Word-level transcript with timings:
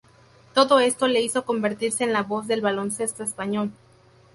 Todo 0.55 0.79
esto 0.79 1.07
le 1.07 1.21
hizo 1.21 1.45
convertirse 1.45 2.03
en 2.03 2.11
la 2.11 2.23
voz 2.23 2.47
del 2.47 2.61
baloncesto 2.61 3.21
español. 3.21 3.71